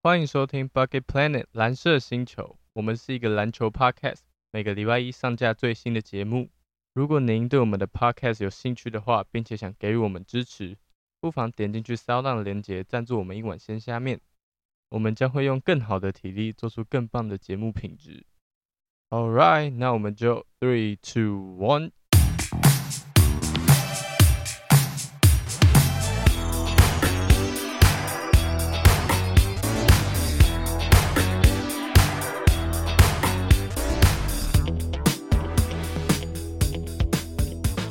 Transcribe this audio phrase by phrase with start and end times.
[0.00, 4.20] 欢迎收听 Bucket Planet 蓝色星球，我们是一个篮球 podcast，
[4.52, 6.50] 每个礼拜一上架最新的节目。
[6.94, 10.76] 如果您对我们的 podcast 有兴趣的话，并且想给予我们支持，
[11.20, 14.20] 不妨点进去 Sound 的链接赞助我们一碗鲜虾面，
[14.90, 18.24] 我们将会用更好的体力做出更棒的节目品质。
[19.10, 21.90] All right，那我们就 three two one。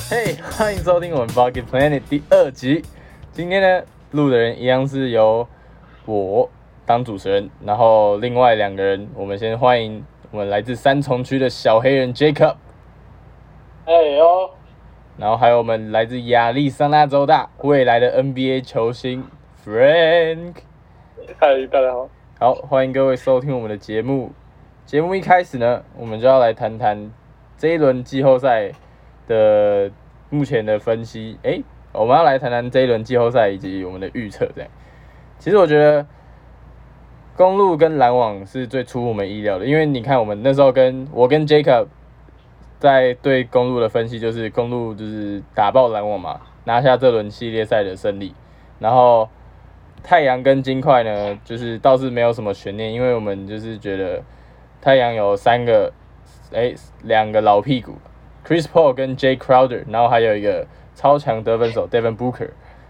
[0.10, 2.82] 嘿，欢迎收听我们 Bucket Planet 第二集。
[3.34, 5.46] 今天呢，录的人一样是由
[6.06, 6.50] 我
[6.86, 12.56] 当主持人，然后另外两个人，我们先欢迎我们来自三重区的小黑人 Jacob，
[13.84, 14.50] 哎呦，
[15.18, 19.26] 然后还有我们来自亚利桑那州大未来的 NBA 球星
[19.62, 20.54] Frank。
[21.38, 22.10] 嗨，大家好。
[22.40, 24.32] 好，欢迎各位收听我们的节目。
[24.86, 27.12] 节目一开始呢，我们就要来谈谈
[27.58, 28.72] 这一轮季后赛
[29.28, 29.92] 的
[30.30, 31.38] 目前的分析。
[31.44, 34.48] 诶，我们要来谈谈这一轮季后赛以及我们的预测。
[34.56, 34.70] 这样，
[35.38, 36.06] 其实我觉得
[37.36, 41.88] 公路跟篮网是最出乎我们意料的，因为你看我们那时候跟我跟 Jacob
[42.80, 48.34] 在对公路的分析，就是公路就是打爆篮网嘛，拿下这轮系列赛的胜利，
[48.80, 49.30] 然后。
[50.04, 54.24] 太阳跟金块呢，就是倒是没有什么悬念，因为我们就是觉得
[54.80, 55.92] 太阳有三个，
[56.54, 57.94] 哎，两个老屁股
[58.48, 62.50] ，Chris Paul 跟 Jay Crowder，然后还有一个超强得分手 Devin Booker，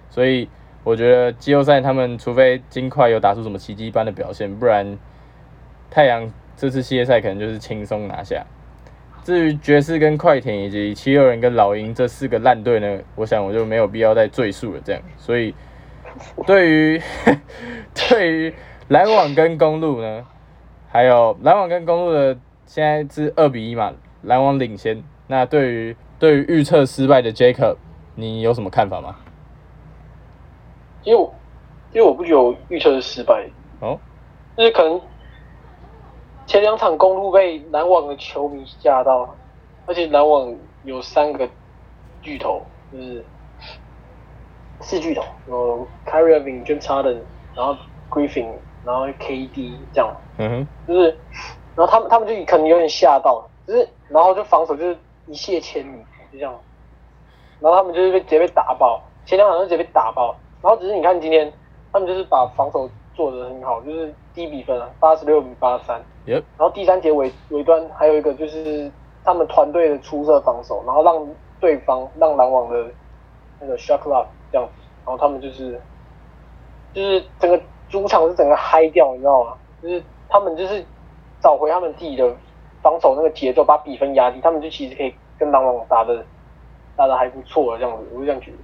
[0.10, 0.48] 所以
[0.84, 4.98] 我觉得季后赛他们除非金块有打出什么奇迹般的表现，不然
[5.90, 8.46] 太阳这次系列赛可能就是轻松拿下。
[9.24, 15.56] 至于爵士跟快艇以及七六人跟老鹰这四个烂队呢，我想我就没有必要再赘述了，这样，所以。
[16.48, 17.02] 对于
[17.94, 18.54] 对于
[18.88, 20.26] 篮网跟公路呢，
[20.90, 22.36] 还有篮网跟公路的
[22.66, 25.04] 现在是二比一嘛，篮网领先。
[25.28, 27.76] 那对于对于预测失败的 Jacob，
[28.16, 29.16] 你有什么看法吗？
[31.04, 31.22] 因为
[31.94, 33.48] 因为我不觉得我预测是失败
[33.80, 34.00] 哦，
[34.58, 35.00] 就是可能
[36.46, 39.36] 前两场公路被篮网的球迷吓到，
[39.86, 41.48] 而且篮网有三个
[42.22, 42.62] 巨头，
[42.92, 43.24] 就是。
[44.80, 47.18] 四巨头有 Kyrie Irving、James Harden，
[47.56, 47.76] 然后
[48.12, 48.46] Griffin，
[48.86, 51.18] 然后 KD 这样，嗯哼，就是，
[51.76, 54.96] 然后他们他们就可能有点吓到，就是然后就防守就是
[55.28, 55.98] 一泻千里，
[56.32, 56.54] 就这样，
[57.60, 61.52] 然后他们就是被直接被打爆，前两场就直接被打爆，然后只是你看今天
[61.92, 66.02] 他们就是把防守做得很好，就是低比分啊，八十六比八十三，
[66.58, 68.92] 然后第三节尾尾端还有一个就是
[69.24, 71.28] 他们团队的出色防守，然后让
[71.60, 72.86] 对方让篮网的
[73.60, 74.28] 那个 Shot Clock。
[74.50, 74.66] 这样，
[75.06, 75.78] 然后他们就是，
[76.94, 79.58] 就是整个主场是整个嗨掉，你知道吗？
[79.84, 80.86] 就是他们就是
[81.42, 82.34] 找回他们自己的
[82.88, 86.24] 防守那个节奏，把比分压低，他们就其实可以跟篮网打的
[86.96, 88.58] 打的还不错了，这样子，我是这样觉得。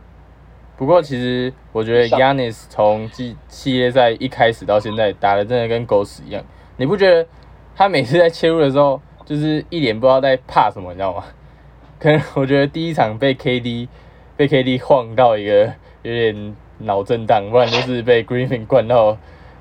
[0.77, 6.41] 不过其实我觉得 Yanis 从季系列赛一开始到现在打的真的跟狗屎一样，
[6.77, 7.27] 你不觉得
[7.75, 11.25] 他每次在切入的时候就是一脸不知道在怕什么，你知道吗？
[11.99, 13.89] 可能我觉得第一场被 KD。
[14.35, 19.15] 被 KD 晃到一个有点脑震荡，不然就是被 Griffin 灌到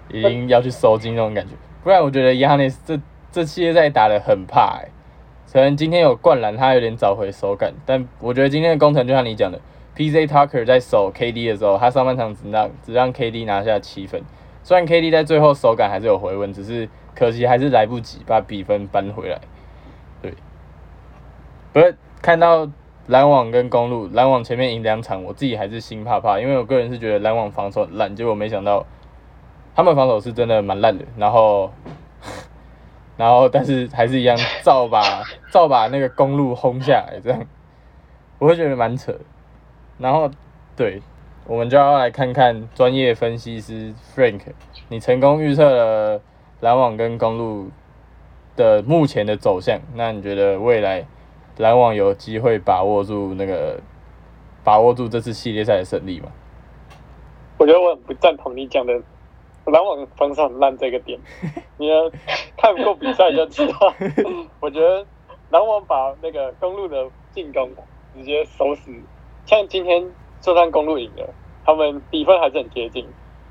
[0.09, 1.53] 已经要去收金那种感觉。
[1.85, 2.99] 不然我觉得 Yanis 这
[3.33, 4.89] 这系列赛打的很怕哎。
[5.53, 9.61] 可能今天有灌篮，他有点找回手感，但我觉得今天的工程就像你讲的
[9.97, 14.23] ，PZ Tucker 在守 KD 的时候，他上半场只让只让 KD 拿下七分。
[14.63, 19.41] 虽然 KD 在最后手感还是有回温，只是可惜还是来不及把比分扳回来。
[20.23, 20.35] 对，
[21.73, 22.69] 不是看到。
[23.09, 28.87] 篮网跟公路，篮网前面赢两场，我自己还是心怕怕，因为我个人是觉得篮网防守很烂，结果没想到
[29.75, 31.73] 他们防守是真的蛮烂的，然后，
[33.23, 35.23] 然后但是还是一样照把
[35.53, 37.41] 照把那个公路轰下来，这样
[38.41, 39.17] 我会觉得蛮扯。
[39.97, 40.29] 然后，
[40.75, 41.01] 对，
[41.47, 44.41] 我们就要来看看专业分析师 Frank，
[44.89, 46.21] 你成功预测了
[46.63, 47.71] 篮网跟公路
[48.57, 51.07] 的目前的走向，那你觉得未来？
[51.59, 53.79] 篮网有机会把握住那个，
[54.65, 56.33] 把握住这次系列赛的胜利吗？
[57.59, 59.01] 我觉得我很不赞同你讲的
[59.67, 61.19] 篮网防守很烂这个点。
[61.79, 62.11] 你要
[62.57, 63.95] 看过比赛就知道。
[64.61, 65.05] 我觉得
[65.51, 67.71] 篮网把那个公路的进攻
[68.15, 68.91] 直接收死。
[69.47, 70.05] 像今天
[70.41, 71.29] 就算公路赢了，
[71.65, 73.07] 他们比分还是很接近，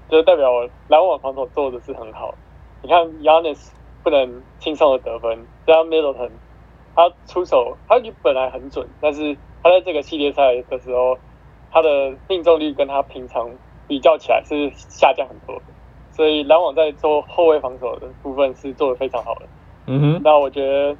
[0.10, 0.50] 就代表
[0.88, 2.34] 篮网防守做的是很好。
[2.82, 3.72] 你看 Yanis
[4.04, 6.32] 不能轻松的得分，这样 Middleton。
[6.94, 9.34] 他出手，他本来很准，但是
[9.64, 11.18] 他在这个系列赛的时候，
[11.72, 13.50] 他的命中率跟他平常
[13.88, 15.62] 比较起来是下降很多。
[16.12, 19.42] 所以篮网在做后卫防守的部分是做的非常好的。
[19.88, 20.96] 嗯哼，那我觉得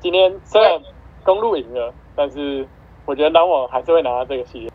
[0.00, 0.80] 今天虽然
[1.24, 2.66] 公路赢了，但是
[3.06, 4.70] 我觉得篮网还是会拿到这个系列。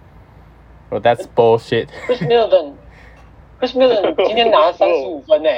[0.90, 1.88] Oh, that's bullshit.
[2.08, 5.50] Chris Middleton，Chris Middleton 今天拿了三十五分呢。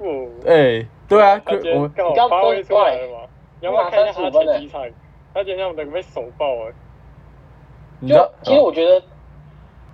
[0.00, 1.40] 嗯，哎，对啊，
[1.76, 3.28] 我刚好发挥出来了嘛。
[3.60, 4.82] 你要不要看一下他前几场？
[5.32, 6.72] 他今天整个被手爆了。
[8.06, 9.02] 就其实我觉得，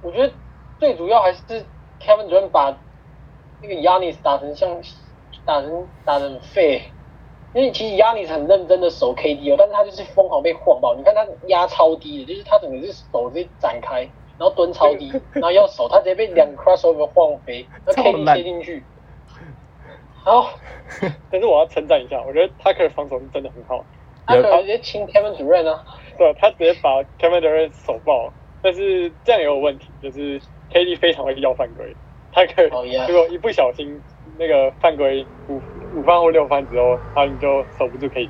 [0.03, 0.33] 我觉得
[0.81, 1.43] 最主要还是
[2.01, 2.75] Kevin Durant 把
[3.63, 4.71] 那个 Yanis 打成像
[5.45, 6.83] 打成打成废。
[7.55, 10.95] 因为其实 Yanis 很认真的守 KD 哦，但是他就是疯狂被晃爆。
[10.95, 14.03] 你看他压超低的，就是他整个是手直接展开，
[14.39, 18.85] 然后蹲超低， 然后要守，他直接被两个 crossover 晃飞，那 KD 切进去。
[20.23, 20.51] 好，
[21.33, 23.83] 但是我要称赞一下，我觉得他可以防守是真的很好。
[24.27, 25.85] 他可以直接亲 Kevin Durant 啊。
[26.19, 28.31] 对，他直接把 Kevin Durant 手爆，
[28.63, 30.39] 但是这样也有问题，就是
[30.71, 31.97] KD 非常会要犯规，
[32.39, 32.69] 他可以
[33.09, 34.01] 如果一不小心
[34.39, 35.61] 那个犯规五
[35.97, 38.29] 五犯或六犯之后，他就守不住 KD。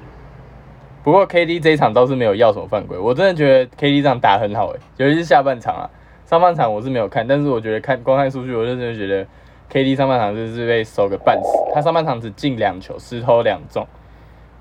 [1.04, 5.90] 不过 KD 这一场倒是没有要什么犯规，我真的觉得 KD 这样打很好诶，尤其是下半场啊，
[6.24, 9.26] 上半场我是没有看，但是我觉得看光看数据，我就真的觉得
[9.70, 13.86] KD 上半场就是被守个半死，他上半场只进两球，十投两中，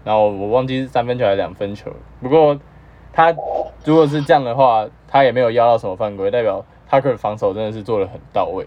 [0.04, 1.90] 然后我忘记是三分球还是两分球，
[2.22, 2.60] 不过。
[3.14, 3.34] 他
[3.84, 8.64] 如果是这样的话，他也没有要到什么犯规，代表他可防守真的是做的很到位。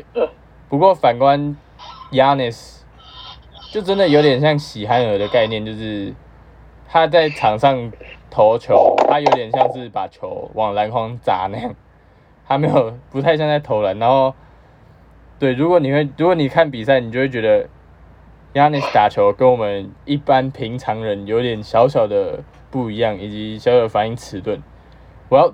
[0.71, 1.55] 不过反观
[2.11, 2.79] Yanis，
[3.71, 6.15] 就真的有点像喜憨儿的概念，就是
[6.89, 7.93] 他在场上
[8.31, 11.75] 投球，他有点像是把球往篮筐砸那样，
[12.47, 13.99] 他没有不太像在投篮。
[13.99, 14.35] 然后，
[15.39, 17.69] 对，如果你会如果你看比赛，你就会觉得
[18.55, 22.43] Yanis 打球跟我们一般平常人有点小小的。
[22.73, 24.63] 不一样，以及小小的反应迟钝。
[25.29, 25.53] 我要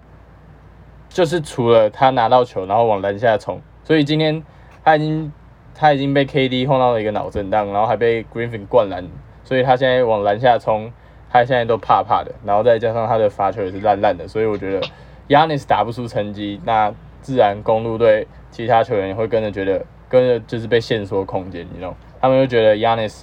[1.08, 4.44] 就是除了他拿到球，然后往篮下冲，所以今天
[4.86, 5.32] 他已经
[5.74, 9.04] 他已经被 KD 碰到了一个脑震荡，然后还被 Griffin 灌篮，
[9.42, 10.92] 所以他现在往篮下冲，
[11.28, 12.32] 他现在都怕怕的。
[12.44, 14.86] 然后再加上他的罚球也是烂烂的，所以我觉得
[15.28, 21.94] Yanis 打不出成绩，那自然公路队其他球员也会跟着觉得跟着就是被限缩空间，你知道？
[22.20, 23.22] 他们就觉得 Yanis，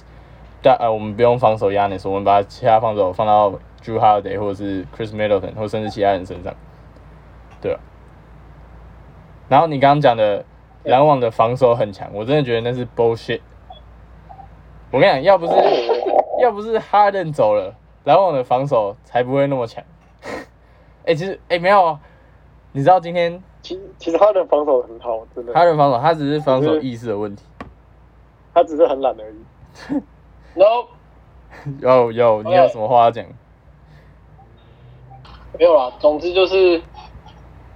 [0.62, 3.58] 但呃我们不用防守 Yanis，我们把其他防守放到。
[3.84, 6.54] Drew Holiday 或者是 Chris Middleton 或甚至其他人身上，
[7.60, 7.76] 对
[9.46, 10.42] 然后你刚刚讲的
[10.84, 13.40] 篮网的防守很强，我真的觉得那是 bullshit。
[14.90, 15.52] 我跟你讲，要不是
[16.40, 19.82] 要不是 Harden 走了，篮网的防守才不会那么强。
[21.06, 22.00] 哎，其实哎没有啊，
[22.72, 25.52] 你知道今天其其实 Harden 防守很好，真的。
[25.52, 27.44] Harden 防守，他只是防守意识的问题，
[28.54, 30.02] 他只是很懒而已。
[30.56, 30.86] No，
[31.80, 33.24] 有有，你有什么话要讲？
[35.58, 36.80] 没有啦，总之就是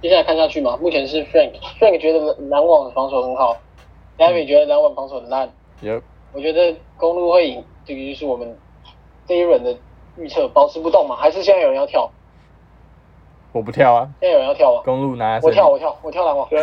[0.01, 0.77] 接下来看下去嘛。
[0.77, 3.57] 目前是 Frank，Frank 觉得篮网的防守很好
[4.17, 5.51] ，David 觉得篮网防守很烂。
[5.81, 6.01] Yep，，
[6.33, 8.57] 我觉得公路会赢，这个就是我们
[9.25, 9.77] 这一轮的
[10.17, 11.15] 预测，保持不动嘛？
[11.15, 12.09] 还是现在有人要跳？
[13.51, 14.09] 我不跳啊。
[14.21, 14.81] 现在有人要跳啊？
[14.85, 15.39] 公路拿。
[15.43, 16.47] 我跳，我跳，我跳篮网。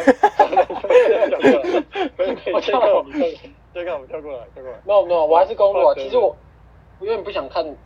[2.55, 3.05] 我跳篮网。
[3.75, 4.79] 这个我们跳过来，跳过来。
[4.85, 5.95] No No，，我还是公路啊。
[5.95, 6.35] 其实我
[7.01, 7.77] 我有点不想看。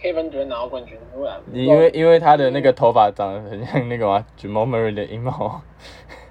[0.00, 0.98] Kevin 觉得拿到冠军，
[1.46, 5.60] 你因为因为他的那个头发长得很像那个嘛，Jamal Murray 的阴毛。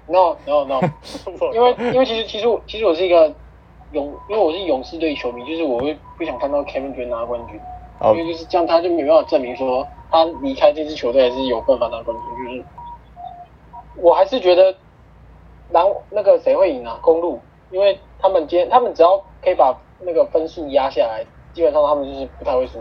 [0.06, 0.80] No No No，
[1.52, 3.34] 因为因为其实其实我其实我是一个
[3.90, 7.60] 勇，因为我是勇士队球迷，就是我会不想看到 Kevin 觉得拿冠军，
[8.14, 12.46] 因为就是这样他就没办法证明说他离开这支球队还是有办法拿冠军。
[12.46, 12.64] 就是
[13.96, 14.72] 我还是觉得
[15.70, 16.98] 篮那个谁会赢啊？
[17.02, 22.78] 公路，因为他们今天他们只要可以把那个分数压下来，基本上他们就是不太会输。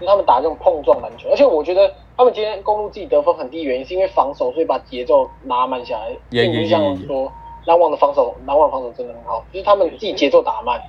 [0.00, 7.32] 就他们打这种碰撞篮球，而且我觉得他们今天公路自己得分很低，原因是因为防守，所以把节奏拉慢下来，并不是像说
[7.66, 10.80] 篮网的防守，篮网防守真的很好，就是他们自己节奏打慢。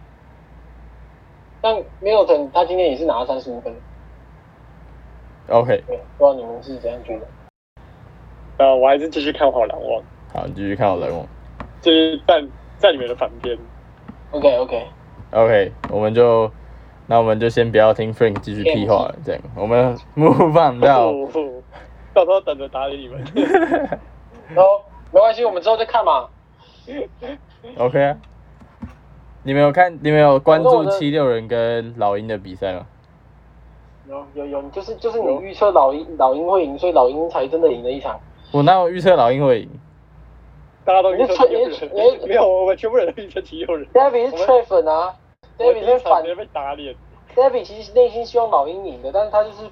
[1.61, 3.73] 但 Milton 他今天也是拿了三十五分。
[5.49, 5.83] OK。
[5.87, 7.27] 对，不知道你们是怎样觉得？
[8.57, 10.01] 呃，我还是继续看好篮网。
[10.33, 11.25] 好，继续看好篮网。
[11.81, 12.41] 就是在
[12.77, 13.57] 在里面的反边。
[14.31, 14.87] OK OK。
[15.31, 16.49] OK，我们就。
[17.09, 21.11] 那我们就先不要听 Frank 继续屁话了，这样我们 move on 到，
[22.13, 23.23] 到时候等着打理你们。
[24.53, 26.27] 然后没关系，我们之后再看嘛。
[27.77, 28.15] OK 啊。
[29.41, 29.97] 你们有看？
[30.03, 32.85] 你们有关注七六人跟老鹰的比赛吗？
[34.07, 38.19] 有有有，就是就是你预测老鹰老鹰会赢，所以老鹰才真的赢了一场。
[38.51, 39.69] 我哪有预测老鹰会赢？
[40.85, 41.47] 大家都预测
[42.27, 43.87] 没有，我们全部人都预测七六人。
[43.93, 45.15] David 是吹粉啊。
[45.59, 46.95] David 是反被打脸。
[47.35, 49.69] David 其实内心希望老鹰赢的，但是他就是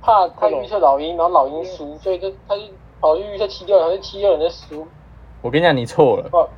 [0.00, 2.62] 怕他预测老鹰，然后老鹰输，所以就他就
[3.00, 4.86] 跑去预测七六人，还是七六人的输。
[5.42, 6.48] 我跟你讲，你错了。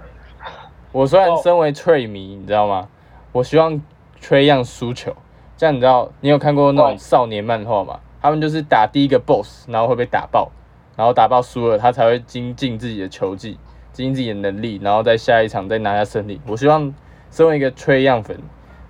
[0.92, 2.88] 我虽然身为 Trey 迷，你知道吗？
[3.32, 3.82] 我希望
[4.22, 5.14] Trey 样输球，
[5.56, 6.10] 这样你知道？
[6.20, 8.00] 你有看过那种少年漫画吗？
[8.22, 10.50] 他们就是打第一个 boss，然后会被打爆，
[10.96, 13.58] 然后打爆输了，他才会精进自己的球技，
[13.92, 16.40] 精进自己的能力，然后在下一场再拿下胜利。
[16.46, 16.92] 我希望
[17.30, 18.40] 身为一个 Trey 样粉，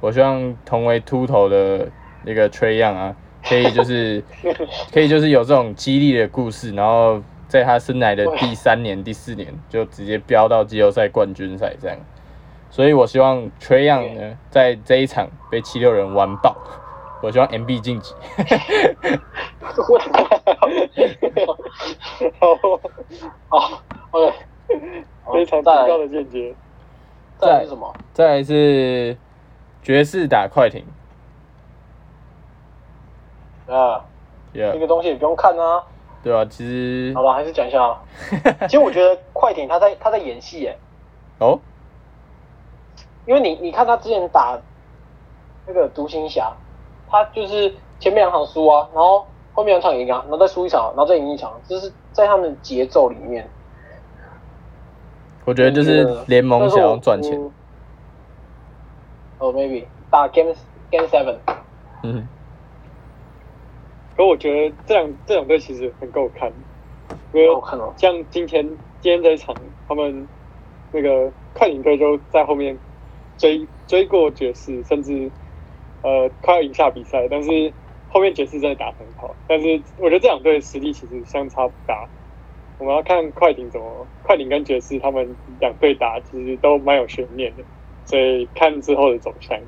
[0.00, 1.88] 我希望同为秃头的
[2.24, 4.22] 那个 Trey 样啊，可以就是
[4.92, 7.22] 可以就是有这种激励的故事，然后。
[7.48, 11.96] 在他生来的第三年、第四年就直接飙到季后赛冠军赛这样，
[12.70, 16.54] 所以我希望 Trey Young 呢在这一场被七六人完爆，
[17.22, 18.12] 我希望 MB 晋级。
[23.48, 24.34] 好，OK，
[25.32, 26.54] 非常重要的见解。
[27.38, 27.94] 再来是什么？
[28.12, 29.16] 再来是
[29.82, 30.84] 爵士打快艇。
[33.66, 34.04] 啊，
[34.52, 35.82] 这个东西也不用看啊。
[36.22, 38.02] 对啊，其实好吧，还是讲一下啊。
[38.66, 40.78] 其实我觉得快艇他在他在演戏耶。
[41.38, 41.58] 哦。
[43.26, 44.58] 因为你你看他之前打
[45.66, 46.50] 那个独行侠，
[47.08, 53.48] 他就是前面两场输啊，然后后面两场赢啊，然后再输一场，然后再赢一场，就是在他们节奏里面。
[55.44, 57.38] 我觉得就是联盟想要赚钱。
[59.38, 60.54] 哦，maybe 打 game
[60.90, 61.38] game seven。
[62.02, 62.26] 嗯。
[64.16, 66.52] 可我觉得这两这两队其实很够看，
[67.32, 67.48] 因为
[67.96, 68.66] 像今天
[69.00, 69.54] 今天这一场，
[69.86, 70.26] 他们
[70.90, 72.76] 那个快艇队就在后面
[73.36, 75.30] 追追过爵士，甚至
[76.02, 77.72] 呃快要赢下比赛，但是
[78.08, 79.36] 后面爵士真的打很好。
[79.46, 82.08] 但是我觉得这两队实力其实相差不大。
[82.78, 87.62] 我们要看快艇怎么，快艇跟爵士他们两队打其实都蛮有悬念的，
[88.08, 89.58] 所以看之后的走向。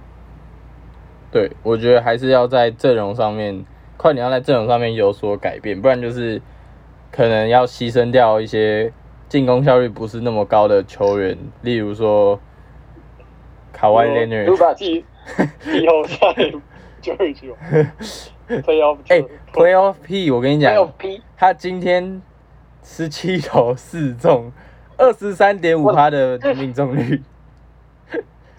[1.30, 3.64] 对，我觉得还是要在阵容上面。
[3.97, 6.40] 快点要在阵容上面有所改变，不然就是
[7.12, 8.90] 可能要牺牲掉一些
[9.28, 12.40] 进攻效率不是那么高的球员，例如说
[13.75, 15.04] 卡哇伊·雷纳 季
[15.87, 16.35] 后赛
[17.02, 17.54] 就会去
[18.49, 20.90] playoff， 哎，playoff P，我跟你讲，
[21.37, 22.23] 他今天
[22.82, 24.50] 十七投四中，
[24.97, 27.23] 二十三点五趴的命中率，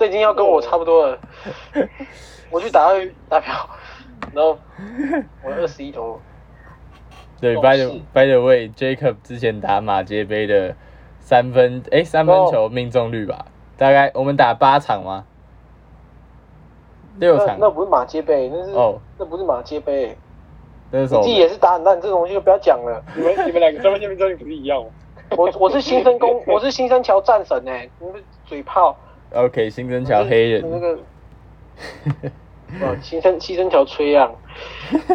[0.02, 1.20] 这已经要跟我差不多了，
[2.50, 2.90] 我去打
[3.30, 3.54] 打票。
[4.34, 4.58] 然后
[5.44, 6.20] 我二十一投。
[7.40, 10.76] 对，by the by the way，Jacob 之前打马街杯的
[11.20, 13.46] 三分，哎，三分球命中率吧，
[13.78, 15.24] 大概我们打八场吗？
[17.20, 17.58] 六场。
[17.60, 20.18] 那不是马街杯，那是哦，那不是马街杯。
[20.90, 21.22] 那是什么？
[21.22, 23.04] 自己也是打很烂，这种东西就不要讲了。
[23.16, 24.90] 你们你们两个三分球命中率不是一样吗？
[25.38, 28.98] 我我是新生公，我是新生桥战神哎，你们嘴炮。
[29.34, 30.62] OK，新生桥黑人。
[30.70, 31.00] 那个。
[32.80, 34.32] 哦，牺牲牺牲条吹啊！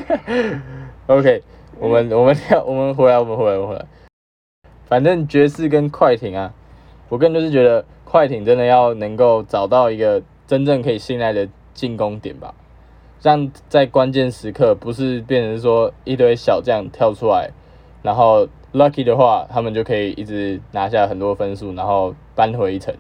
[1.07, 1.43] OK，
[1.79, 3.87] 我们我们跳我们回来我们回来我们回来。
[4.85, 6.53] 反正爵士跟快艇啊，
[7.09, 12.55] 我个人就是觉得快艇真的要能够找到一个真正可以信赖的进攻点吧，
[13.23, 17.51] 让在关键时刻不是变成说一堆小将跳出来，
[18.03, 22.95] 然后 lucky 的话，他们就可以一直拿下很多分数，然后扳回一城，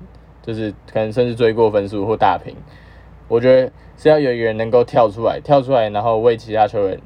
[0.47, 2.55] 就是可能甚至追过分数或打平。
[3.29, 7.01] 我觉得是要有一个人能够跳出来，跳出来，然后为其他球员，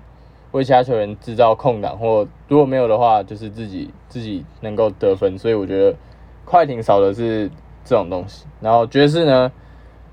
[0.52, 5.38] 为其他球员制造空档，或如果没有的话，就是自己自己能够得分。
[5.38, 5.97] 所以我觉得
[6.44, 7.50] 快艇少的是
[7.85, 8.44] 这种东西。
[8.61, 9.50] 然后爵士呢，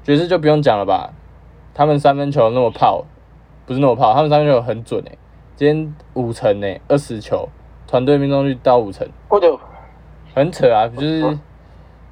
[0.04, 1.14] 爵士就不用讲了吧，
[1.74, 3.04] 他们三分球那么炮，
[3.66, 5.18] 不是那么炮，他们三分球很准诶，
[5.58, 7.50] 今天五成诶，二十球，
[7.86, 9.06] 团队命中率到五成，
[10.34, 11.38] 很扯啊，就是，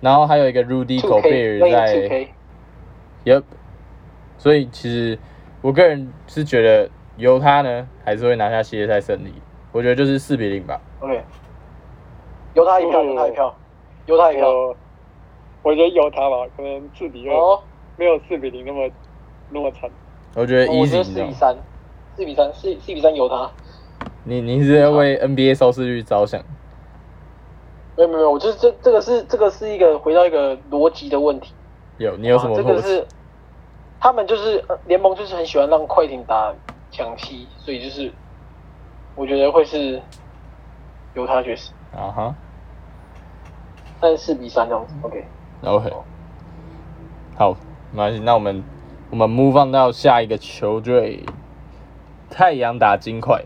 [0.05, 2.29] 然后还有一个 Rudy Gobert 在
[3.25, 3.41] ，Yep。
[4.37, 5.17] 所以其实
[5.63, 9.33] 我个人是觉得由他呢，还是会拿下系列赛胜利。
[9.71, 10.79] 我觉得就是四比零吧。
[10.99, 11.23] OK，
[12.53, 13.55] 由他一票，由他一票，
[14.05, 14.75] 由他一票。
[15.63, 17.59] 我觉得由他吧，可能四比二，
[17.97, 18.87] 没有四比零那么
[19.49, 19.89] 那么惨。
[20.35, 21.57] 我觉得一四比三，
[22.15, 23.49] 四比三，四四比三由他。
[24.23, 26.43] 你你是在为 NBA 收视率着想？
[27.97, 31.53] 没有没有，我就是这这个是这个是一个回到一个逻辑的问题。
[31.97, 33.05] 有你有什么这个是？
[33.97, 36.53] 他们就是联盟，就是很喜欢让快艇打
[36.91, 38.11] 强七，所以就是
[39.15, 39.99] 我觉得会是
[41.15, 42.35] 犹他爵士啊哈，
[43.99, 45.91] 但四比三这样子，OK，OK，
[47.35, 47.55] 好，
[47.91, 48.63] 没关系，那我们
[49.09, 51.25] 我们 move on 到下一个球队，
[52.29, 53.43] 太阳打金块，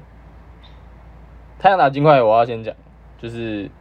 [1.58, 2.76] 太阳打金块，我要先讲，
[3.18, 3.72] 就是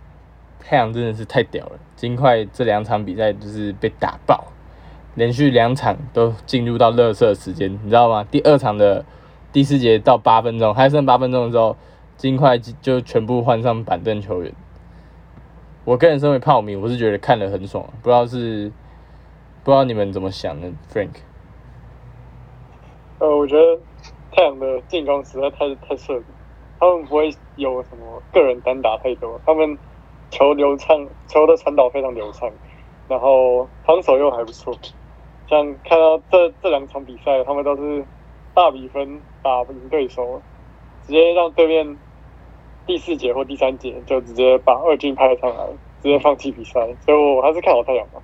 [0.60, 4.44] 太阳真的是太屌了，金块这两场比赛就是被打爆。
[5.14, 8.24] 连续两场都进入到热射时间，你知道吗？
[8.30, 9.04] 第二场的
[9.52, 11.76] 第四节到八分钟，还剩八分钟的时候，
[12.16, 14.52] 金块就全部换上板凳球员。
[15.84, 18.70] 我个人身为炮迷，我是觉得看得很爽，不知道是
[19.64, 21.16] 不知道你们怎么想的，Frank？
[23.18, 23.80] 呃，我觉得
[24.30, 26.22] 太阳的进攻实在太太顺，
[26.78, 29.76] 他们不会有什么个人单打太多，他们
[30.30, 32.50] 球流畅，球的传导非常流畅，
[33.08, 34.75] 然后防守又还不错。
[35.49, 38.04] 像看到这这两场比赛，他们都是
[38.54, 40.42] 大比分打不赢对手，
[41.06, 41.97] 直接让对面
[42.87, 45.66] 第四节或第三节就直接把二军派上来，
[46.02, 46.80] 直接放弃比赛。
[47.00, 48.20] 所以我还是看好太阳吧，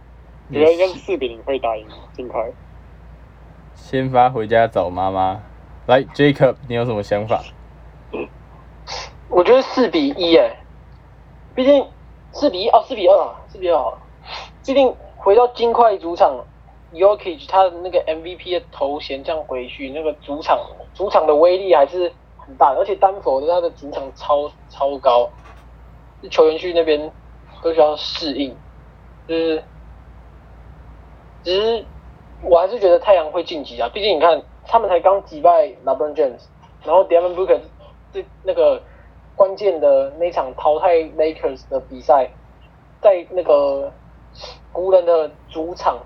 [0.52, 2.44] 觉得应该是四比零会打赢金块。
[3.74, 5.42] 先发回家找妈妈，
[5.86, 7.42] 来 Jacob，你有什么想法？
[9.28, 10.56] 我觉得四比一哎，
[11.54, 11.86] 毕竟
[12.32, 13.98] 四比一哦，四比二，四比二，
[14.64, 16.44] 毕竟回到金块主场。
[16.92, 20.56] Yokich 他的那个 MVP 的头衔这样回去，那个主场
[20.94, 25.28] 主场的威力还是很大，而且丹佛的他的主场超超高，
[26.30, 27.10] 球员去那边
[27.64, 28.56] 都需要适应，
[29.26, 29.64] 就是，
[31.42, 31.84] 只是
[32.44, 36.42] 我还是觉得太阳会晋级啊，毕竟你看他们才刚击败 LeBron James，
[36.84, 37.58] 然后 Devin Booker
[38.12, 38.80] 这那个
[39.36, 42.30] 关键的那场淘汰 Lakers 的比赛，
[43.00, 43.92] 在那个
[44.72, 45.98] 湖人的主场。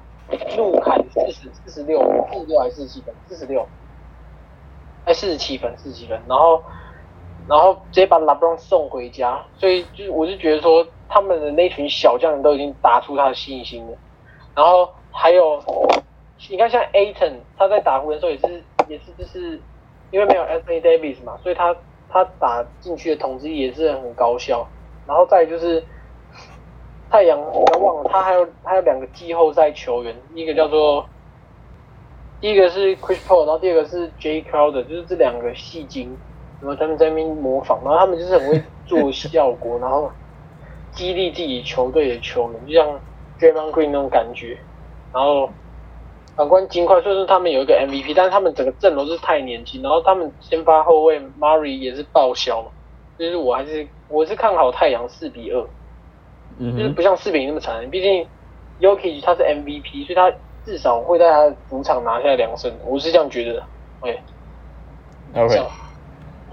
[0.58, 1.98] 怒砍四十四十六，
[2.30, 3.14] 四十六还是四十七分？
[3.28, 3.66] 四十六，
[5.06, 6.20] 哎，四十七分，四十七分。
[6.28, 6.62] 然后，
[7.48, 9.42] 然后直接把 LeBron 送回家。
[9.56, 13.96] 所以，就我就觉得说，他们的那群小将都已经打出他的信心了。
[14.54, 15.62] 然后还有，
[16.50, 19.58] 你看像 Aton，他在打湖人时候也是，也是就是
[20.10, 21.74] 因为没有 Anthony Davis 嘛，所以他
[22.08, 24.66] 他打进去的统治力也是很高效。
[25.06, 25.82] 然后再就是。
[27.10, 31.08] 太阳，不要忘了，他还有还有两个季后赛球员，一个叫做，
[32.38, 36.14] 第一个是 Chris Paul，然后第二个是 J Crowder，就是这两个戏精，
[36.60, 40.12] 然后他们在那边模仿，然后他们就是很会做效果， 然后
[40.92, 43.00] 激励自己球队的球员，就像
[43.40, 44.58] Draymond Green 那种感觉。
[45.10, 45.48] 然后
[46.38, 52.68] 反观金块，虽然说他们有一个 MVP，但是他们整个阵容是太年轻，然后他们先发后卫 Murray 也是报销嘛，
[53.18, 55.66] 就是我还是我是看好太阳四比二。
[56.60, 58.24] 就是不像四比零那么惨，毕竟
[58.80, 60.32] Yoki 他是 MVP，所以他
[60.64, 63.62] 至少会在他的主场拿下两胜，我是这样觉得的。
[64.00, 64.20] OK。
[65.34, 65.62] OK。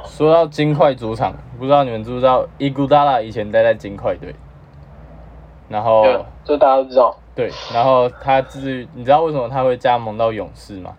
[0.03, 4.33] 说到金块主场，不知道你们知不知道伊古达拉以前待在金块队，
[5.69, 6.03] 然后
[6.43, 7.15] 这大家都知道。
[7.35, 10.95] 对，然后他至你知道为什么他会加盟到勇士吗？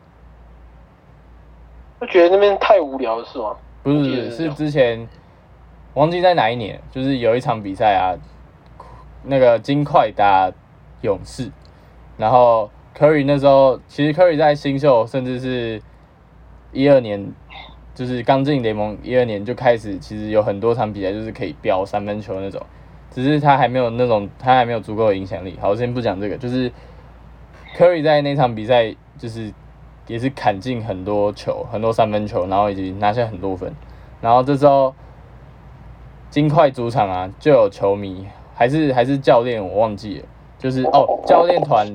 [2.00, 3.56] 就觉得那边太无聊了，是吗？
[3.82, 5.08] 不是，是之前
[5.94, 8.14] 忘记在哪一年，就是有一场比赛啊。
[9.28, 10.52] 那个金块打
[11.00, 11.50] 勇士，
[12.16, 15.82] 然后 Curry 那时候其实 Curry 在新秀，甚至是
[16.70, 17.32] 一二年，
[17.92, 22.64] 就是刚进联盟一二年就开始，其实有很多场比赛就是可以飙三分球那种，
[23.10, 25.58] 只是他还没有那种，他还没有足够的影响力。
[25.60, 26.70] 好，我先不讲这个，就是
[27.76, 29.52] Curry 在那场比赛就是
[30.06, 33.74] 也是砍进很多球，很多三分球，然后以及拿下很多分。
[34.20, 34.94] 然后这时候
[36.30, 38.26] 金块主场啊，就有球迷。
[38.58, 40.24] 还是还是教练，我忘记了，
[40.58, 41.86] 就是哦，教练团，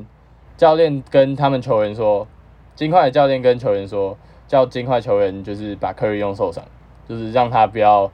[0.56, 2.28] 教练跟他们球员说，
[2.76, 4.16] 金块的教练跟球员说，
[4.48, 6.64] 叫金块球员就是把 Curry 用受伤，
[7.10, 8.12] 就是让他不要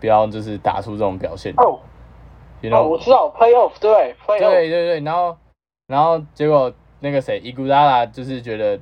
[0.00, 1.52] 不要就是打出这种表现。
[2.70, 5.36] 我知道，Playoff 对 playoff，对对对，然后
[5.86, 8.78] 然后结果那个谁伊古达拉就是觉得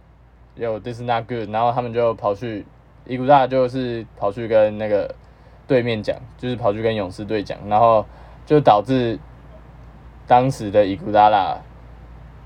[0.55, 2.65] 有 This is not good，然后他们就跑去
[3.07, 5.15] 伊古达就是跑去跟那个
[5.67, 8.05] 对面讲，就是跑去跟勇士队讲，然后。
[8.47, 9.19] 就导致
[10.27, 11.57] 当时的伊古达拉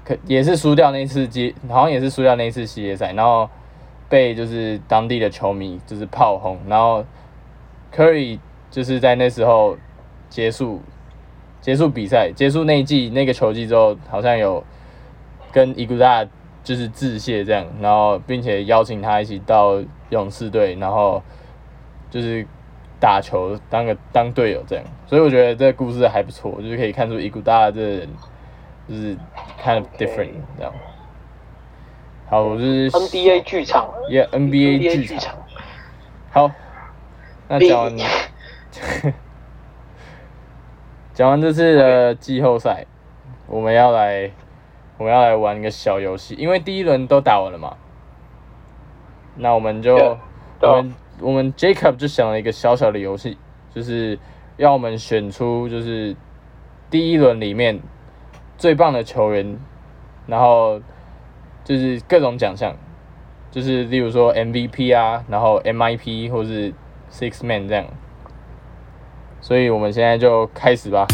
[0.04, 3.50] 可也是输掉那次接，好像也是输掉那次系列赛，然后
[4.08, 7.04] 被就是当地的球迷就是炮轰，然后
[7.92, 8.38] Curry
[8.70, 9.76] 就是在那时候
[10.28, 10.80] 结束
[11.68, 14.64] 结束比赛，结束那一季那个球季之后，好像有
[15.52, 16.24] 跟伊古达
[16.64, 19.78] 就是致谢这样，然后并且邀请他一起到
[20.08, 21.22] 勇士队，然后
[22.10, 22.46] 就是。
[23.00, 28.08] 打球当个当队友这样，所以我觉得这个故事还不错，就是可以看出伊古达这人
[28.88, 29.16] 就是
[29.62, 30.72] kind of different 这样。
[32.28, 35.36] 好，我是 NBA 剧场，Yeah，NBA 剧场。
[36.32, 36.50] 好，
[37.46, 37.94] 那讲完，
[41.18, 42.86] 讲完这次的季后赛，
[43.48, 44.30] 我们要来，
[44.98, 47.76] 我们要来玩一个小游戏，因为第一轮都打完了嘛，
[49.34, 49.96] 那我们就
[50.60, 50.94] 我们。
[51.20, 53.36] 我们 Jacob 就想了一个小小的游戏，
[53.74, 54.16] 就是
[54.58, 56.14] 要我们选出就是
[56.88, 57.80] 第一轮里面
[58.56, 59.58] 最棒的球员，
[60.28, 60.80] 然后
[61.64, 62.76] 就是各种奖项，
[63.50, 66.72] 就是例如说 MVP 啊，然后 MIP 或是
[67.10, 67.86] Six Man 这样。
[69.40, 71.06] 所以我们现在就开始吧。